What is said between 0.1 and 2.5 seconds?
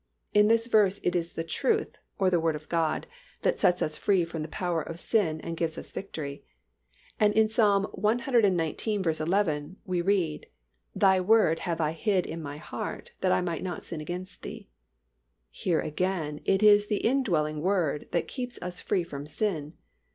In this verse it is the truth, or the